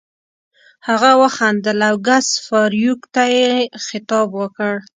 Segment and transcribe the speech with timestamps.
[0.87, 3.49] هغه وخندل او ګس فارویک ته یې
[3.85, 4.73] خطاب وکړ